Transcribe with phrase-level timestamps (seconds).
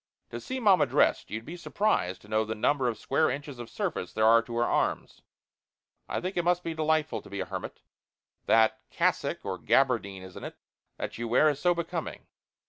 [0.31, 3.69] To see mamma dressed you'd be surprised to know the number of square inches of
[3.69, 5.21] surface there are to her arms.
[6.09, 7.81] I think it must be delightful to be a hermit.
[8.47, 10.57] That cassock or gabardine, isn't it?
[10.97, 12.25] that you wear is so becoming.